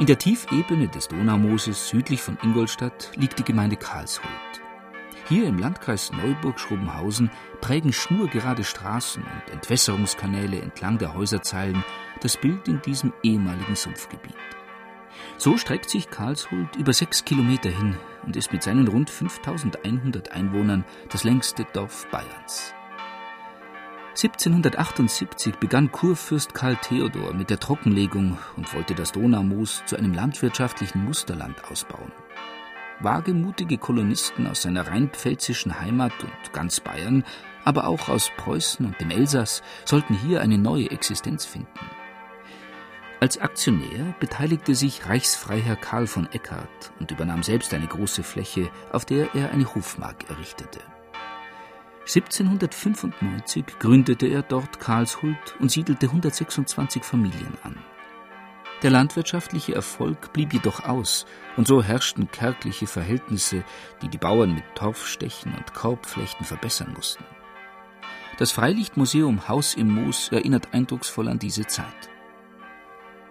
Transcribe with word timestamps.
In 0.00 0.06
der 0.06 0.18
Tiefebene 0.18 0.88
des 0.88 1.06
Donaumooses 1.06 1.88
südlich 1.88 2.20
von 2.20 2.36
Ingolstadt 2.42 3.12
liegt 3.14 3.38
die 3.38 3.44
Gemeinde 3.44 3.76
Karlshult. 3.76 4.26
Hier 5.28 5.46
im 5.46 5.56
Landkreis 5.56 6.10
Neuburg-Schrobenhausen 6.10 7.30
prägen 7.60 7.92
schnurgerade 7.92 8.64
Straßen 8.64 9.22
und 9.22 9.52
Entwässerungskanäle 9.52 10.60
entlang 10.60 10.98
der 10.98 11.14
Häuserzeilen 11.14 11.84
das 12.20 12.36
Bild 12.36 12.66
in 12.66 12.82
diesem 12.82 13.12
ehemaligen 13.22 13.76
Sumpfgebiet. 13.76 14.34
So 15.36 15.56
streckt 15.56 15.88
sich 15.88 16.10
Karlshult 16.10 16.74
über 16.74 16.92
sechs 16.92 17.24
Kilometer 17.24 17.70
hin 17.70 17.94
und 18.26 18.34
ist 18.34 18.52
mit 18.52 18.64
seinen 18.64 18.88
rund 18.88 19.10
5100 19.10 20.32
Einwohnern 20.32 20.84
das 21.10 21.22
längste 21.22 21.66
Dorf 21.72 22.08
Bayerns. 22.10 22.74
1778 24.14 25.56
begann 25.56 25.90
Kurfürst 25.90 26.54
Karl 26.54 26.76
Theodor 26.76 27.34
mit 27.34 27.50
der 27.50 27.58
Trockenlegung 27.58 28.38
und 28.56 28.72
wollte 28.72 28.94
das 28.94 29.10
Donaumoos 29.10 29.82
zu 29.86 29.96
einem 29.96 30.14
landwirtschaftlichen 30.14 31.04
Musterland 31.04 31.64
ausbauen. 31.68 32.12
Wagemutige 33.00 33.76
Kolonisten 33.76 34.46
aus 34.46 34.62
seiner 34.62 34.86
rheinpfälzischen 34.86 35.80
Heimat 35.80 36.12
und 36.22 36.52
ganz 36.52 36.78
Bayern, 36.78 37.24
aber 37.64 37.88
auch 37.88 38.08
aus 38.08 38.30
Preußen 38.36 38.86
und 38.86 39.00
dem 39.00 39.10
Elsass 39.10 39.64
sollten 39.84 40.14
hier 40.14 40.42
eine 40.42 40.58
neue 40.58 40.92
Existenz 40.92 41.44
finden. 41.44 41.66
Als 43.18 43.38
Aktionär 43.38 44.14
beteiligte 44.20 44.76
sich 44.76 45.08
Reichsfreiherr 45.08 45.76
Karl 45.76 46.06
von 46.06 46.28
Eckhardt 46.30 46.92
und 47.00 47.10
übernahm 47.10 47.42
selbst 47.42 47.74
eine 47.74 47.88
große 47.88 48.22
Fläche, 48.22 48.70
auf 48.92 49.04
der 49.04 49.34
er 49.34 49.50
eine 49.50 49.74
Hofmark 49.74 50.30
errichtete. 50.30 50.78
1795 52.06 53.64
gründete 53.78 54.26
er 54.26 54.42
dort 54.42 54.78
Karlshult 54.78 55.56
und 55.58 55.70
siedelte 55.70 56.06
126 56.06 57.02
Familien 57.02 57.56
an. 57.62 57.78
Der 58.82 58.90
landwirtschaftliche 58.90 59.74
Erfolg 59.74 60.34
blieb 60.34 60.52
jedoch 60.52 60.84
aus, 60.84 61.24
und 61.56 61.66
so 61.66 61.82
herrschten 61.82 62.30
kärgliche 62.30 62.86
Verhältnisse, 62.86 63.64
die 64.02 64.08
die 64.08 64.18
Bauern 64.18 64.54
mit 64.54 64.64
Torfstechen 64.74 65.54
und 65.54 65.72
Korbflechten 65.72 66.44
verbessern 66.44 66.92
mussten. 66.94 67.24
Das 68.36 68.52
Freilichtmuseum 68.52 69.48
Haus 69.48 69.74
im 69.74 69.88
Moos 69.94 70.28
erinnert 70.30 70.74
eindrucksvoll 70.74 71.28
an 71.28 71.38
diese 71.38 71.66
Zeit. 71.66 72.10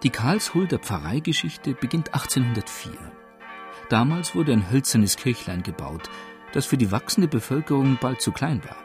Die 0.02 0.10
Karlshulder 0.10 0.80
Pfarreigeschichte 0.80 1.74
beginnt 1.74 2.12
1804. 2.12 2.92
Damals 3.90 4.34
wurde 4.34 4.52
ein 4.52 4.70
hölzernes 4.70 5.16
Kirchlein 5.16 5.62
gebaut, 5.62 6.10
das 6.54 6.66
für 6.66 6.76
die 6.76 6.92
wachsende 6.92 7.28
Bevölkerung 7.28 7.98
bald 8.00 8.20
zu 8.20 8.30
klein 8.30 8.62
war. 8.64 8.76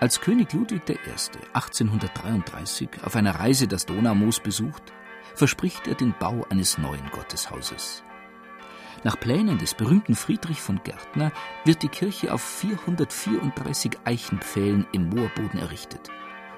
Als 0.00 0.20
König 0.20 0.52
Ludwig 0.52 0.82
I. 0.88 0.94
1833 1.52 2.88
auf 3.04 3.14
einer 3.14 3.36
Reise 3.36 3.68
das 3.68 3.86
Donaumoos 3.86 4.40
besucht, 4.40 4.92
verspricht 5.34 5.86
er 5.86 5.94
den 5.94 6.14
Bau 6.18 6.44
eines 6.50 6.78
neuen 6.78 7.08
Gotteshauses. 7.12 8.02
Nach 9.04 9.18
Plänen 9.18 9.58
des 9.58 9.74
berühmten 9.74 10.16
Friedrich 10.16 10.60
von 10.60 10.80
Gärtner 10.82 11.32
wird 11.64 11.82
die 11.82 11.88
Kirche 11.88 12.34
auf 12.34 12.42
434 12.42 13.92
Eichenpfählen 14.04 14.86
im 14.92 15.08
Moorboden 15.08 15.60
errichtet 15.60 16.10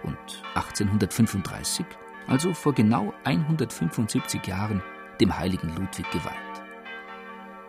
und 0.03 0.19
1835, 0.55 1.85
also 2.27 2.55
vor 2.55 2.73
genau 2.73 3.13
175 3.25 4.47
Jahren, 4.47 4.83
dem 5.21 5.39
heiligen 5.39 5.69
Ludwig 5.77 6.11
geweiht. 6.11 6.52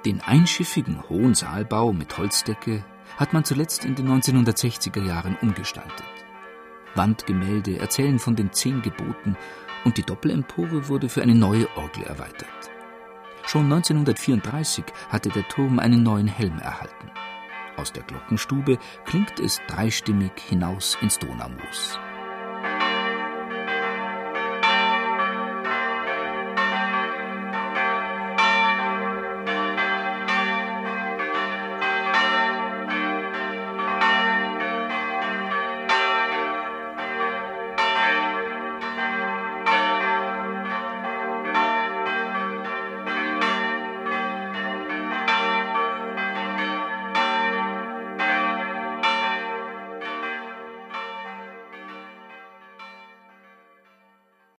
Den 0.05 0.19
einschiffigen 0.19 1.01
hohen 1.09 1.33
Saalbau 1.33 1.93
mit 1.93 2.17
Holzdecke 2.17 2.83
hat 3.17 3.31
man 3.31 3.45
zuletzt 3.45 3.85
in 3.85 3.95
den 3.95 4.09
1960er 4.09 5.01
Jahren 5.01 5.37
umgestaltet. 5.41 6.05
Wandgemälde 6.95 7.79
erzählen 7.79 8.19
von 8.19 8.35
den 8.35 8.51
zehn 8.51 8.81
Geboten 8.81 9.37
und 9.85 9.97
die 9.97 10.03
Doppelempore 10.03 10.89
wurde 10.89 11.07
für 11.07 11.21
eine 11.21 11.35
neue 11.35 11.67
Orgel 11.77 12.03
erweitert. 12.03 12.49
Schon 13.45 13.71
1934 13.71 14.83
hatte 15.09 15.29
der 15.29 15.47
Turm 15.47 15.79
einen 15.79 16.03
neuen 16.03 16.27
Helm 16.27 16.59
erhalten. 16.59 17.11
Aus 17.77 17.91
der 17.91 18.03
Glockenstube 18.03 18.77
klingt 19.05 19.39
es 19.39 19.61
dreistimmig 19.67 20.33
hinaus 20.37 20.97
ins 21.01 21.17
Donaumoos. 21.17 21.97